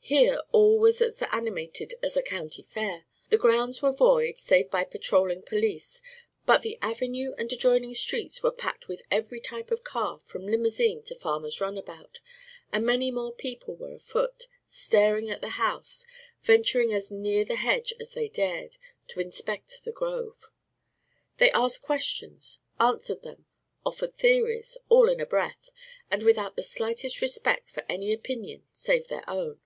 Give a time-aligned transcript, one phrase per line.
[0.00, 3.04] Here all was as animated as a county fair.
[3.28, 6.00] The grounds were void, save by patrolling police,
[6.46, 11.02] but the avenue and adjoining streets were packed with every type of car from limousine
[11.02, 12.20] to farmer's runabout,
[12.72, 16.06] and many more people were afoot, staring at the house,
[16.40, 18.78] venturing as near the hedge as they dared,
[19.08, 20.50] to inspect the grove.
[21.36, 23.44] They asked questions, answered them,
[23.84, 25.68] offered theories, all in a breath,
[26.10, 29.60] and without the slightest respect for any opinion save their own.